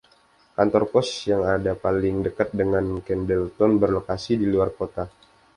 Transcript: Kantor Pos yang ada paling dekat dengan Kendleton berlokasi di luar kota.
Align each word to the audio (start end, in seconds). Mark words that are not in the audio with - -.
Kantor 0.57 0.83
Pos 0.91 1.09
yang 1.31 1.43
ada 1.55 1.71
paling 1.85 2.15
dekat 2.25 2.49
dengan 2.59 2.85
Kendleton 3.05 3.71
berlokasi 3.81 4.33
di 4.41 4.47
luar 4.53 4.69
kota. 4.79 5.03